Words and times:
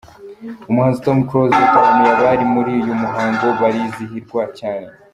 Umuhanzi 0.69 1.03
Tom 1.05 1.17
Close 1.27 1.55
yataramiye 1.63 2.09
abari 2.13 2.45
muri 2.53 2.69
uyu 2.81 2.93
muhango, 3.01 3.45
barizihirwa 3.59 4.43
cyane. 4.59 4.89